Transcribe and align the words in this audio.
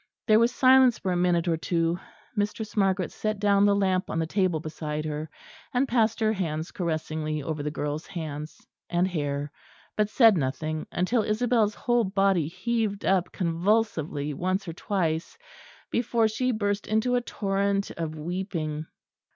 There 0.25 0.39
was 0.39 0.51
silence 0.51 0.97
for 0.97 1.11
a 1.11 1.15
minute 1.15 1.47
or 1.47 1.57
two. 1.57 1.99
Mistress 2.35 2.75
Margaret 2.75 3.11
set 3.11 3.37
down 3.37 3.67
the 3.67 3.75
lamp 3.75 4.09
on 4.09 4.17
the 4.17 4.25
table 4.25 4.59
beside 4.59 5.05
her, 5.05 5.29
and 5.75 5.87
passed 5.87 6.19
her 6.21 6.33
hands 6.33 6.71
caressingly 6.71 7.43
over 7.43 7.61
the 7.61 7.69
girl's 7.69 8.07
hands 8.07 8.65
and 8.89 9.07
hair; 9.07 9.51
but 9.95 10.09
said 10.09 10.37
nothing, 10.37 10.87
until 10.91 11.21
Isabel's 11.21 11.75
whole 11.75 12.03
body 12.03 12.47
heaved 12.47 13.05
up 13.05 13.31
convulsively 13.31 14.33
once 14.33 14.67
or 14.67 14.73
twice, 14.73 15.37
before 15.91 16.27
she 16.27 16.51
burst 16.51 16.87
into 16.87 17.13
a 17.13 17.21
torrent 17.21 17.91
of 17.91 18.17
weeping. 18.17 18.87